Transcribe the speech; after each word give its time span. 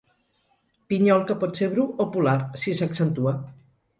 Pinyol 0.93 1.21
que 1.31 1.35
pot 1.43 1.59
ser 1.61 1.69
bru 1.75 1.85
o 2.05 2.09
polar, 2.15 2.35
si 2.65 2.75
s'accentua. 2.79 3.35